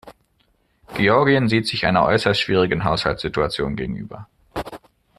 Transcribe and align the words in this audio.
Georgien 0.95 1.47
sieht 1.47 1.67
sich 1.67 1.85
einer 1.85 2.03
äußerst 2.03 2.41
schwierigen 2.41 2.85
Haushaltssituation 2.85 3.75
gegenüber. 3.75 4.27